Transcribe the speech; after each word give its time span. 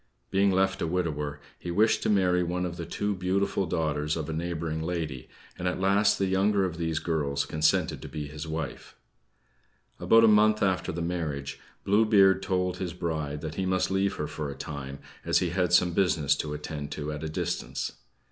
Being 0.31 0.49
left 0.49 0.81
a 0.81 0.87
widower, 0.87 1.39
he 1.59 1.69
wished 1.69 2.01
to 2.01 2.09
marry 2.09 2.41
one 2.41 2.65
of 2.65 2.77
the 2.77 2.87
two 2.87 3.13
beautiful 3.13 3.67
daughters 3.67 4.17
of 4.17 4.27
a 4.31 4.33
neighboring 4.33 4.81
lady, 4.81 5.29
and 5.59 5.67
at 5.67 5.79
last 5.79 6.17
the 6.17 6.25
younger 6.25 6.65
of 6.65 6.77
these 6.79 6.97
girls 6.97 7.45
consented 7.45 8.01
to 8.01 8.09
be 8.09 8.25
his 8.27 8.47
wife. 8.47 8.95
About 9.99 10.23
a 10.23 10.27
month 10.27 10.63
after 10.63 10.91
the 10.91 11.03
marriage, 11.03 11.59
Blue 11.83 12.03
Beard 12.07 12.41
told 12.41 12.77
his 12.77 12.93
bride 12.93 13.41
that 13.41 13.53
he 13.61 13.67
must 13.67 13.91
leave 13.91 14.15
her 14.15 14.25
for 14.25 14.49
a 14.49 14.55
time, 14.55 14.97
as 15.23 15.37
he 15.37 15.51
had 15.51 15.71
some 15.71 15.93
business 15.93 16.35
to 16.37 16.55
attend 16.55 16.91
to 16.93 17.11
at 17.11 17.23
a 17.23 17.29
distance. 17.29 17.91